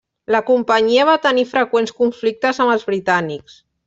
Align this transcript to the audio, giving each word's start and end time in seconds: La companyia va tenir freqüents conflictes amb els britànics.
La 0.35 0.39
companyia 0.45 1.03
va 1.09 1.17
tenir 1.25 1.43
freqüents 1.51 1.93
conflictes 2.01 2.63
amb 2.65 2.77
els 2.77 2.87
britànics. 2.93 3.59